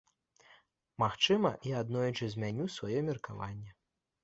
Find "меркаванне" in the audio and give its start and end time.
3.13-3.79